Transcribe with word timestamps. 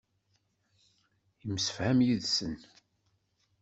Yemsefham 1.45 1.99
yid-sen. 2.05 2.53